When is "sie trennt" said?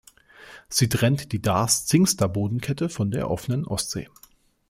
0.67-1.31